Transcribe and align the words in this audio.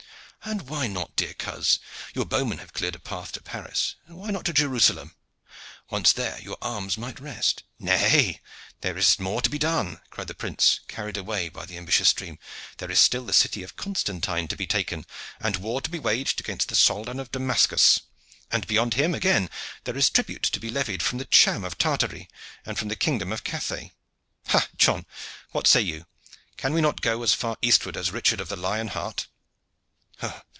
"And 0.43 0.63
why 0.67 0.87
not, 0.87 1.15
dear 1.15 1.35
coz? 1.35 1.77
Your 2.15 2.25
bowmen 2.25 2.57
have 2.57 2.73
cleared 2.73 2.95
a 2.95 2.99
path 2.99 3.31
to 3.33 3.41
Paris, 3.43 3.95
and 4.07 4.17
why 4.17 4.31
not 4.31 4.43
to 4.45 4.53
Jerusalem? 4.53 5.15
Once 5.91 6.11
there, 6.13 6.41
your 6.41 6.57
arms 6.63 6.97
might 6.97 7.19
rest." 7.21 7.61
"Nay, 7.77 8.41
there 8.81 8.97
is 8.97 9.19
more 9.19 9.43
to 9.43 9.51
be 9.51 9.59
done," 9.59 10.01
cried 10.09 10.27
the 10.27 10.33
prince, 10.33 10.79
carried 10.87 11.15
away 11.15 11.47
by 11.49 11.65
the 11.67 11.77
ambitious 11.77 12.11
dream. 12.11 12.39
"There 12.77 12.89
is 12.89 12.99
still 12.99 13.23
the 13.23 13.33
city 13.33 13.61
of 13.61 13.75
Constantine 13.75 14.47
to 14.47 14.55
be 14.57 14.65
taken, 14.65 15.05
and 15.39 15.57
war 15.57 15.79
to 15.79 15.91
be 15.91 15.99
waged 15.99 16.39
against 16.41 16.69
the 16.69 16.75
Soldan 16.75 17.19
of 17.19 17.31
Damascus. 17.31 18.01
And 18.49 18.65
beyond 18.67 18.95
him 18.95 19.13
again 19.13 19.47
there 19.83 19.95
is 19.95 20.09
tribute 20.09 20.43
to 20.43 20.59
be 20.59 20.71
levied 20.71 21.03
from 21.03 21.19
the 21.19 21.25
Cham 21.25 21.63
of 21.63 21.77
Tartary 21.77 22.27
and 22.65 22.79
from 22.79 22.87
the 22.87 22.95
kingdom 22.97 23.31
of 23.31 23.43
Cathay. 23.43 23.93
Ha! 24.47 24.67
John, 24.75 25.05
what 25.51 25.67
say 25.67 25.81
you? 25.81 26.07
Can 26.57 26.73
we 26.73 26.81
not 26.81 27.01
go 27.01 27.21
as 27.21 27.33
far 27.35 27.57
eastward 27.61 27.95
as 27.95 28.09
Richard 28.11 28.41
of 28.41 28.49
the 28.49 28.57
Lion 28.57 28.87
Heart?" 28.89 29.27